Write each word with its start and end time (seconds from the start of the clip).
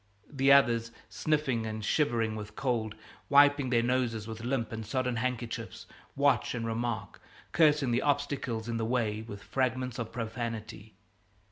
The 0.31 0.51
others, 0.51 0.91
sniffing 1.09 1.67
and 1.67 1.85
shivering 1.85 2.35
with 2.35 2.55
cold, 2.55 2.95
wiping 3.29 3.69
their 3.69 3.83
noses 3.83 4.27
with 4.27 4.43
limp 4.43 4.71
and 4.71 4.83
sodden 4.83 5.17
handkerchiefs, 5.17 5.85
watch 6.15 6.55
and 6.55 6.65
remark, 6.65 7.21
cursing 7.51 7.91
the 7.91 8.01
obstacles 8.01 8.67
in 8.67 8.77
the 8.77 8.85
way 8.85 9.21
with 9.21 9.43
fragments 9.43 9.99
of 9.99 10.11
profanity. 10.11 10.95